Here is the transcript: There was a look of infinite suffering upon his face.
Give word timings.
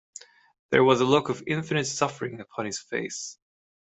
There 0.71 0.83
was 0.83 0.99
a 0.99 1.05
look 1.05 1.29
of 1.29 1.43
infinite 1.45 1.85
suffering 1.85 2.39
upon 2.39 2.65
his 2.65 2.79
face. 2.79 3.37